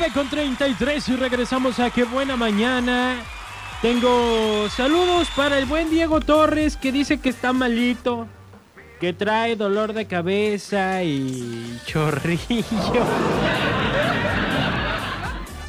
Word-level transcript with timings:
9 0.00 0.10
con 0.12 0.28
33 0.28 1.08
y 1.08 1.14
regresamos 1.14 1.78
a 1.78 1.88
Qué 1.88 2.02
Buena 2.02 2.34
Mañana. 2.34 3.14
Tengo 3.80 4.68
saludos 4.68 5.28
para 5.36 5.56
el 5.56 5.66
buen 5.66 5.88
Diego 5.88 6.20
Torres 6.20 6.76
que 6.76 6.90
dice 6.90 7.20
que 7.20 7.28
está 7.28 7.52
malito, 7.52 8.26
que 8.98 9.12
trae 9.12 9.54
dolor 9.54 9.92
de 9.92 10.06
cabeza 10.06 11.04
y 11.04 11.78
chorrillo. 11.86 13.04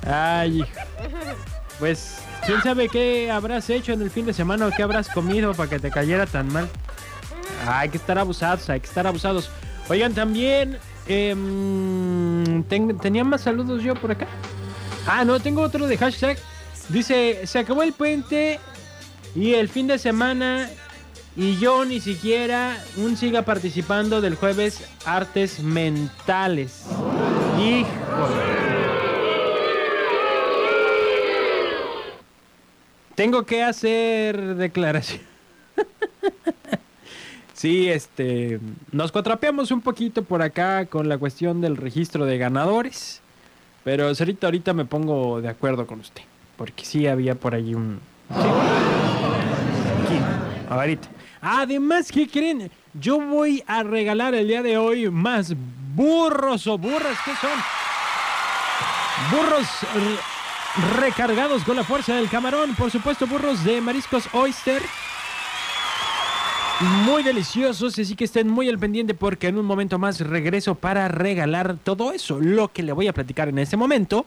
Ay, 0.07 0.65
pues 1.77 2.17
quién 2.47 2.63
sabe 2.63 2.89
qué 2.89 3.29
habrás 3.29 3.69
hecho 3.69 3.93
en 3.93 4.01
el 4.01 4.09
fin 4.09 4.25
de 4.25 4.33
semana 4.33 4.65
o 4.65 4.71
qué 4.71 4.81
habrás 4.81 5.07
comido 5.09 5.53
para 5.53 5.69
que 5.69 5.77
te 5.77 5.91
cayera 5.91 6.25
tan 6.25 6.51
mal. 6.51 6.67
Hay 7.67 7.89
que 7.89 7.97
estar 7.97 8.17
abusados, 8.17 8.67
hay 8.71 8.79
que 8.79 8.87
estar 8.87 9.05
abusados. 9.05 9.51
Oigan, 9.87 10.15
también 10.15 10.79
em, 11.07 12.34
ten- 12.63 12.97
tenía 12.97 13.23
más 13.23 13.41
saludos 13.41 13.83
yo 13.83 13.93
por 13.95 14.11
acá. 14.11 14.27
Ah, 15.07 15.23
no, 15.25 15.39
tengo 15.39 15.61
otro 15.61 15.87
de 15.87 15.97
hashtag. 15.97 16.37
Dice, 16.89 17.45
se 17.45 17.59
acabó 17.59 17.83
el 17.83 17.93
puente 17.93 18.59
y 19.35 19.53
el 19.53 19.69
fin 19.69 19.87
de 19.87 19.97
semana 19.97 20.69
y 21.35 21.57
yo 21.57 21.83
ni 21.85 21.99
siquiera 21.99 22.77
un 22.97 23.17
siga 23.17 23.41
participando 23.41 24.21
del 24.21 24.35
jueves 24.35 24.87
artes 25.05 25.59
mentales. 25.59 26.85
Híjole. 27.59 28.55
Tengo 33.15 33.43
que 33.45 33.63
hacer 33.63 34.55
declaración. 34.55 35.21
Sí, 37.55 37.89
este, 37.89 38.59
nos 38.91 39.13
cuatrapeamos 39.13 39.71
un 39.71 39.79
poquito 39.79 40.23
por 40.23 40.41
acá 40.41 40.85
con 40.87 41.07
la 41.07 41.17
cuestión 41.17 41.61
del 41.61 41.77
registro 41.77 42.25
de 42.25 42.37
ganadores, 42.37 43.21
pero 43.85 44.07
ahorita, 44.09 44.47
ahorita 44.47 44.73
me 44.73 44.83
pongo 44.83 45.39
de 45.41 45.47
acuerdo 45.47 45.87
con 45.87 46.01
usted, 46.01 46.21
porque 46.57 46.83
sí 46.83 47.07
había 47.07 47.35
por 47.35 47.55
ahí 47.55 47.73
un... 47.73 48.01
¿sí? 48.29 48.35
Aquí, 50.03 50.19
ahorita. 50.69 51.07
Además, 51.41 52.11
¿qué 52.11 52.27
creen? 52.27 52.69
Yo 52.93 53.21
voy 53.21 53.63
a 53.67 53.83
regalar 53.83 54.35
el 54.35 54.49
día 54.49 54.61
de 54.61 54.77
hoy 54.77 55.09
más 55.09 55.53
burros 55.95 56.67
o 56.67 56.77
burras, 56.77 57.17
¿qué 57.23 57.31
son? 57.39 57.57
Burros 59.31 59.67
re- 59.93 60.99
recargados 61.05 61.63
con 61.63 61.77
la 61.77 61.85
fuerza 61.85 62.15
del 62.15 62.27
camarón, 62.29 62.75
por 62.75 62.91
supuesto, 62.91 63.25
burros 63.27 63.63
de 63.63 63.79
mariscos 63.79 64.27
oyster 64.33 64.81
muy 66.81 67.23
deliciosos, 67.23 67.97
así 67.97 68.15
que 68.15 68.25
estén 68.25 68.49
muy 68.49 68.67
al 68.69 68.77
pendiente 68.77 69.13
porque 69.13 69.47
en 69.47 69.57
un 69.57 69.65
momento 69.65 69.97
más 69.97 70.19
regreso 70.19 70.75
para 70.75 71.07
regalar 71.07 71.77
todo 71.77 72.11
eso. 72.11 72.39
Lo 72.39 72.71
que 72.71 72.83
le 72.83 72.91
voy 72.91 73.07
a 73.07 73.13
platicar 73.13 73.49
en 73.49 73.59
este 73.59 73.77
momento 73.77 74.25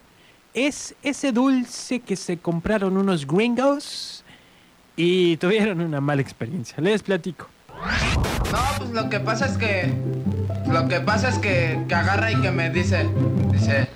es 0.54 0.94
ese 1.02 1.32
dulce 1.32 2.00
que 2.00 2.16
se 2.16 2.38
compraron 2.38 2.96
unos 2.96 3.26
gringos 3.26 4.24
y 4.96 5.36
tuvieron 5.36 5.80
una 5.80 6.00
mala 6.00 6.22
experiencia. 6.22 6.76
Les 6.78 7.02
platico. 7.02 7.48
No, 8.50 8.58
pues 8.78 8.90
lo 8.90 9.08
que 9.08 9.20
pasa 9.20 9.46
es 9.46 9.56
que. 9.56 9.92
Lo 10.68 10.88
que 10.88 11.00
pasa 11.00 11.28
es 11.28 11.38
que, 11.38 11.78
que 11.88 11.94
agarra 11.94 12.32
y 12.32 12.40
que 12.40 12.50
me 12.50 12.70
dice. 12.70 13.08
Dice. 13.52 13.88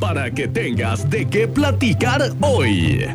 Para 0.00 0.30
que 0.30 0.48
tengas 0.48 1.08
de 1.10 1.26
qué 1.26 1.46
platicar 1.46 2.32
hoy. 2.40 3.06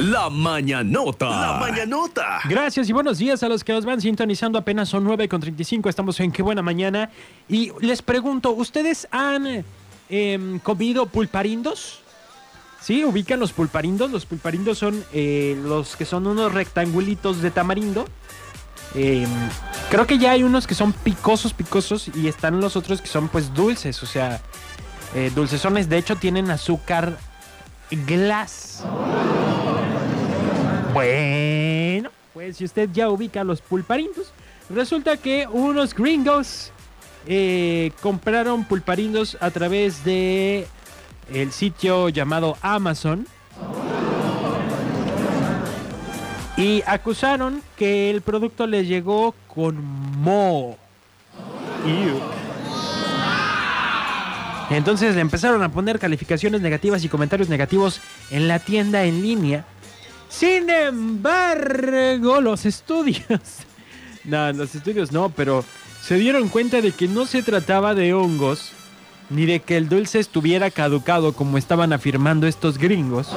La 0.00 0.30
mañanota. 0.30 1.28
La 1.28 1.58
mañanota. 1.60 2.40
Gracias 2.48 2.88
y 2.88 2.92
buenos 2.94 3.18
días 3.18 3.42
a 3.42 3.50
los 3.50 3.62
que 3.62 3.74
nos 3.74 3.84
van 3.84 4.00
sintonizando. 4.00 4.58
Apenas 4.58 4.88
son 4.88 5.04
9 5.04 5.28
con 5.28 5.42
35. 5.42 5.90
Estamos 5.90 6.18
en 6.20 6.32
Qué 6.32 6.42
Buena 6.42 6.62
Mañana. 6.62 7.10
Y 7.50 7.70
les 7.82 8.00
pregunto, 8.00 8.52
¿ustedes 8.52 9.06
han 9.10 9.62
em, 10.08 10.58
comido 10.60 11.04
pulparindos? 11.04 12.00
¿Sí? 12.80 13.04
¿Ubican 13.04 13.38
los 13.38 13.52
pulparindos? 13.52 14.10
Los 14.10 14.24
pulparindos 14.24 14.78
son 14.78 15.04
eh, 15.12 15.60
los 15.62 15.96
que 15.96 16.06
son 16.06 16.26
unos 16.26 16.54
rectangulitos 16.54 17.42
de 17.42 17.50
tamarindo. 17.50 18.06
Em, 18.94 19.28
creo 19.90 20.06
que 20.06 20.16
ya 20.16 20.30
hay 20.30 20.44
unos 20.44 20.66
que 20.66 20.74
son 20.74 20.94
picosos, 20.94 21.52
picosos. 21.52 22.10
Y 22.14 22.26
están 22.26 22.58
los 22.58 22.74
otros 22.74 23.02
que 23.02 23.08
son 23.08 23.28
pues 23.28 23.52
dulces. 23.52 24.02
O 24.02 24.06
sea, 24.06 24.40
eh, 25.14 25.30
dulcesones. 25.34 25.90
De 25.90 25.98
hecho, 25.98 26.16
tienen 26.16 26.50
azúcar 26.50 27.18
glass. 27.90 28.82
Bueno, 30.92 32.10
pues 32.34 32.56
si 32.56 32.64
usted 32.64 32.90
ya 32.92 33.08
ubica 33.08 33.44
los 33.44 33.60
pulparindos, 33.60 34.32
resulta 34.68 35.16
que 35.16 35.46
unos 35.46 35.94
gringos 35.94 36.72
eh, 37.26 37.92
compraron 38.00 38.64
pulparindos 38.64 39.36
a 39.40 39.50
través 39.50 40.04
de 40.04 40.66
el 41.32 41.52
sitio 41.52 42.08
llamado 42.08 42.56
Amazon 42.60 43.26
y 46.56 46.82
acusaron 46.86 47.62
que 47.76 48.10
el 48.10 48.20
producto 48.20 48.66
les 48.66 48.86
llegó 48.86 49.34
con 49.48 49.76
moho. 50.20 50.76
Ew. 51.86 52.20
Entonces 54.70 55.14
le 55.14 55.20
empezaron 55.20 55.62
a 55.62 55.70
poner 55.70 55.98
calificaciones 55.98 56.60
negativas 56.60 57.02
y 57.02 57.08
comentarios 57.08 57.48
negativos 57.48 58.00
en 58.30 58.46
la 58.46 58.58
tienda 58.58 59.04
en 59.04 59.22
línea. 59.22 59.64
Sin 60.30 60.70
embargo, 60.70 62.40
los 62.40 62.64
estudios. 62.64 63.24
No, 64.22 64.52
los 64.52 64.74
estudios 64.74 65.12
no, 65.12 65.30
pero 65.30 65.64
se 66.02 66.16
dieron 66.16 66.50
cuenta 66.50 66.82
de 66.82 66.92
que 66.92 67.08
no 67.08 67.24
se 67.24 67.42
trataba 67.42 67.94
de 67.94 68.12
hongos, 68.12 68.70
ni 69.30 69.46
de 69.46 69.60
que 69.60 69.78
el 69.78 69.88
dulce 69.88 70.18
estuviera 70.18 70.70
caducado 70.70 71.32
como 71.32 71.56
estaban 71.56 71.94
afirmando 71.94 72.46
estos 72.46 72.76
gringos, 72.76 73.28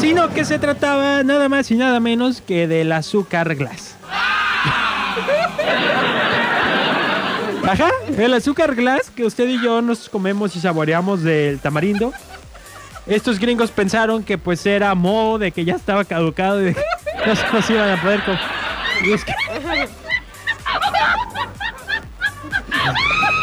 sino 0.00 0.30
que 0.30 0.46
se 0.46 0.58
trataba 0.58 1.22
nada 1.24 1.50
más 1.50 1.70
y 1.70 1.74
nada 1.74 2.00
menos 2.00 2.40
que 2.40 2.66
del 2.66 2.90
azúcar 2.90 3.54
glass. 3.54 3.96
Ajá, 7.68 7.90
el 8.16 8.32
azúcar 8.32 8.74
glass 8.74 9.10
que 9.10 9.26
usted 9.26 9.46
y 9.48 9.62
yo 9.62 9.82
nos 9.82 10.08
comemos 10.08 10.56
y 10.56 10.60
saboreamos 10.60 11.22
del 11.22 11.60
tamarindo. 11.60 12.14
Estos 13.06 13.38
gringos 13.38 13.70
pensaron 13.70 14.22
que 14.22 14.38
pues 14.38 14.64
era 14.64 14.94
moho, 14.94 15.38
de 15.38 15.52
que 15.52 15.64
ya 15.64 15.74
estaba 15.74 16.04
caducado 16.04 16.60
y 16.60 16.64
de 16.66 16.74
que 16.74 16.80
no 17.26 17.36
se 17.36 17.52
nos 17.52 17.70
iban 17.70 17.90
a 17.90 18.00
poder. 18.02 18.20
Y 19.04 19.12
es 19.12 19.24
que- 19.24 19.34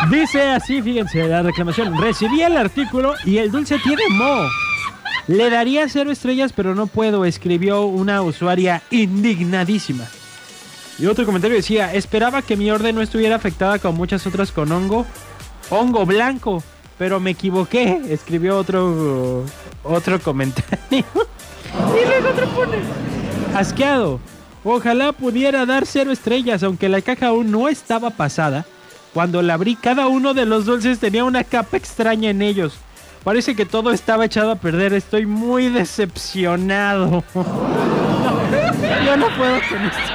Dice 0.09 0.49
así, 0.51 0.81
fíjense, 0.81 1.27
la 1.27 1.41
reclamación. 1.43 1.99
Recibí 2.01 2.41
el 2.41 2.57
artículo 2.57 3.13
y 3.25 3.37
el 3.37 3.51
dulce 3.51 3.77
tiene 3.79 4.01
moho. 4.09 4.47
Le 5.27 5.49
daría 5.49 5.87
cero 5.87 6.11
estrellas, 6.11 6.51
pero 6.53 6.73
no 6.75 6.87
puedo, 6.87 7.23
escribió 7.25 7.83
una 7.85 8.21
usuaria 8.21 8.81
indignadísima. 8.89 10.05
Y 10.97 11.05
otro 11.05 11.25
comentario 11.25 11.55
decía, 11.55 11.93
esperaba 11.93 12.41
que 12.41 12.57
mi 12.57 12.69
orden 12.71 12.95
no 12.95 13.01
estuviera 13.01 13.35
afectada 13.35 13.79
como 13.79 13.97
muchas 13.97 14.25
otras 14.27 14.51
con 14.51 14.71
hongo. 14.71 15.05
Hongo 15.69 16.05
blanco, 16.05 16.63
pero 17.01 17.19
me 17.19 17.31
equivoqué, 17.31 17.99
escribió 18.09 18.55
otro 18.55 19.43
otro 19.83 20.19
comentario. 20.19 20.75
y 20.91 22.05
luego 22.07 22.29
otro 22.29 22.47
pone, 22.49 22.77
asqueado. 23.55 24.19
Ojalá 24.63 25.11
pudiera 25.11 25.65
dar 25.65 25.87
cero 25.87 26.11
estrellas, 26.11 26.61
aunque 26.61 26.89
la 26.89 27.01
caja 27.01 27.29
aún 27.29 27.49
no 27.49 27.67
estaba 27.69 28.11
pasada. 28.11 28.67
Cuando 29.15 29.41
la 29.41 29.55
abrí, 29.55 29.75
cada 29.75 30.05
uno 30.05 30.35
de 30.35 30.45
los 30.45 30.67
dulces 30.67 30.99
tenía 30.99 31.23
una 31.23 31.43
capa 31.43 31.75
extraña 31.75 32.29
en 32.29 32.43
ellos. 32.43 32.75
Parece 33.23 33.55
que 33.55 33.65
todo 33.65 33.91
estaba 33.93 34.25
echado 34.25 34.51
a 34.51 34.57
perder. 34.57 34.93
Estoy 34.93 35.25
muy 35.25 35.69
decepcionado. 35.69 37.23
No, 37.33 37.43
yo 39.05 39.17
no 39.17 39.25
puedo 39.35 39.59
con 39.67 39.85
esto. 39.85 40.13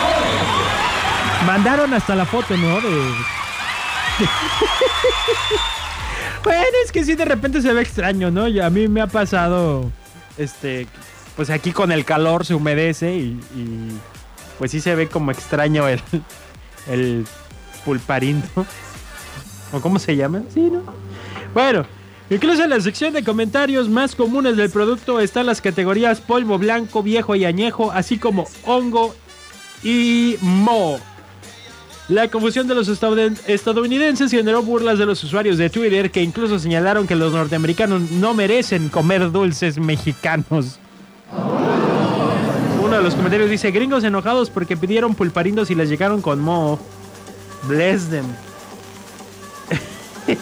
Mandaron 1.46 1.92
hasta 1.92 2.14
la 2.14 2.24
foto, 2.24 2.56
¿no? 2.56 2.80
De... 2.80 2.88
bueno, 6.44 6.62
es 6.84 6.92
que 6.92 7.04
sí, 7.04 7.14
de 7.14 7.24
repente 7.24 7.60
se 7.60 7.72
ve 7.72 7.82
extraño, 7.82 8.30
¿no? 8.30 8.48
Y 8.48 8.60
a 8.60 8.70
mí 8.70 8.88
me 8.88 9.02
ha 9.02 9.06
pasado, 9.06 9.90
este, 10.38 10.86
pues 11.36 11.50
aquí 11.50 11.72
con 11.72 11.92
el 11.92 12.04
calor 12.04 12.46
se 12.46 12.54
humedece 12.54 13.14
y, 13.14 13.40
y, 13.54 13.98
pues 14.58 14.70
sí 14.70 14.80
se 14.80 14.94
ve 14.94 15.08
como 15.08 15.32
extraño 15.32 15.88
el, 15.88 16.00
el 16.88 17.26
pulparindo. 17.84 18.48
¿O 19.72 19.80
cómo 19.80 19.98
se 19.98 20.16
llama? 20.16 20.42
Sí, 20.52 20.70
¿no? 20.70 20.82
Bueno, 21.52 21.84
incluso 22.30 22.64
en 22.64 22.70
la 22.70 22.80
sección 22.80 23.12
de 23.12 23.24
comentarios 23.24 23.88
más 23.88 24.14
comunes 24.14 24.56
del 24.56 24.70
producto 24.70 25.20
están 25.20 25.46
las 25.46 25.60
categorías 25.60 26.20
polvo 26.20 26.58
blanco, 26.58 27.02
viejo 27.02 27.34
y 27.34 27.44
añejo, 27.44 27.90
así 27.92 28.18
como 28.18 28.46
hongo 28.64 29.14
y 29.82 30.36
mo. 30.40 30.98
La 32.08 32.28
confusión 32.28 32.68
de 32.68 32.74
los 32.74 32.88
estadoun- 32.88 33.38
estadounidenses 33.46 34.30
generó 34.30 34.62
burlas 34.62 34.98
de 34.98 35.06
los 35.06 35.24
usuarios 35.24 35.56
de 35.56 35.70
Twitter 35.70 36.10
que 36.10 36.22
incluso 36.22 36.58
señalaron 36.58 37.06
que 37.06 37.16
los 37.16 37.32
norteamericanos 37.32 38.10
no 38.10 38.34
merecen 38.34 38.90
comer 38.90 39.32
dulces 39.32 39.78
mexicanos. 39.78 40.78
Uno 42.82 42.96
de 42.96 43.02
los 43.02 43.14
comentarios 43.14 43.48
dice, 43.48 43.70
gringos 43.70 44.04
enojados 44.04 44.50
porque 44.50 44.76
pidieron 44.76 45.14
pulparindos 45.14 45.70
y 45.70 45.74
les 45.74 45.88
llegaron 45.88 46.20
con 46.20 46.40
mo. 46.40 46.78
Bless 47.66 48.10
them. 48.10 48.26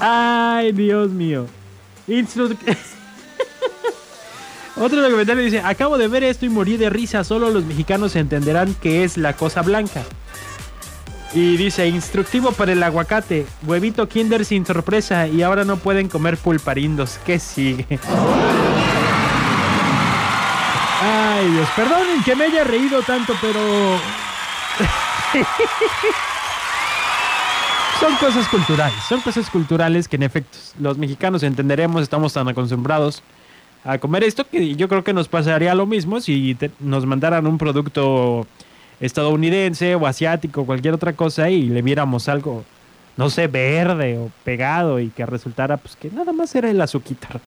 Ay, 0.00 0.72
Dios 0.72 1.10
mío. 1.10 1.46
Instru- 2.08 2.56
Otro 4.76 5.02
comentario 5.02 5.42
dice, 5.42 5.60
acabo 5.60 5.98
de 5.98 6.08
ver 6.08 6.24
esto 6.24 6.46
y 6.46 6.48
morí 6.48 6.78
de 6.78 6.88
risa, 6.88 7.24
solo 7.24 7.50
los 7.50 7.64
mexicanos 7.64 8.16
entenderán 8.16 8.74
qué 8.80 9.04
es 9.04 9.18
la 9.18 9.34
cosa 9.34 9.60
blanca. 9.62 10.02
Y 11.34 11.56
dice, 11.56 11.86
instructivo 11.88 12.52
para 12.52 12.72
el 12.72 12.82
aguacate, 12.82 13.46
huevito 13.66 14.08
kinder 14.08 14.44
sin 14.44 14.64
sorpresa 14.66 15.26
y 15.28 15.42
ahora 15.42 15.64
no 15.64 15.76
pueden 15.76 16.08
comer 16.08 16.38
pulparindos. 16.38 17.18
¿Qué 17.24 17.38
sigue? 17.38 17.86
Ay 21.02 21.50
Dios, 21.50 21.68
perdonen 21.76 22.22
que 22.22 22.34
me 22.36 22.44
haya 22.44 22.64
reído 22.64 23.02
tanto, 23.02 23.34
pero... 23.40 23.60
son 28.00 28.16
cosas 28.16 28.48
culturales, 28.48 28.98
son 29.08 29.20
cosas 29.20 29.48
culturales 29.50 30.08
que 30.08 30.16
en 30.16 30.22
efecto 30.24 30.58
los 30.80 30.96
mexicanos 30.98 31.42
entenderemos, 31.42 32.02
estamos 32.02 32.32
tan 32.32 32.48
acostumbrados 32.48 33.22
a 33.84 33.98
comer 33.98 34.22
esto 34.24 34.46
que 34.48 34.74
yo 34.76 34.88
creo 34.88 35.02
que 35.04 35.12
nos 35.12 35.28
pasaría 35.28 35.74
lo 35.74 35.86
mismo 35.86 36.20
si 36.20 36.54
te- 36.54 36.70
nos 36.80 37.04
mandaran 37.06 37.46
un 37.46 37.58
producto 37.58 38.46
estadounidense 39.00 39.94
o 39.96 40.06
asiático, 40.06 40.64
cualquier 40.64 40.94
otra 40.94 41.12
cosa 41.14 41.50
y 41.50 41.62
le 41.68 41.82
viéramos 41.82 42.28
algo, 42.28 42.64
no 43.16 43.28
sé, 43.30 43.48
verde 43.48 44.18
o 44.18 44.30
pegado 44.44 45.00
y 45.00 45.08
que 45.08 45.26
resultara 45.26 45.76
pues 45.76 45.96
que 45.96 46.10
nada 46.10 46.32
más 46.32 46.54
era 46.54 46.70
el 46.70 46.80
azuquitar. 46.80 47.40